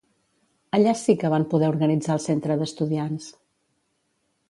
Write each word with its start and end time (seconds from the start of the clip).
Allà 0.77 0.93
sí 1.01 1.15
que 1.25 1.31
van 1.35 1.45
poder 1.53 1.69
organitzar 1.73 2.17
el 2.17 2.25
Centre 2.27 2.59
d'Estudiants. 2.63 3.33